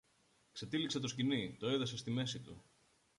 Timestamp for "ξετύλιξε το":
0.51-1.07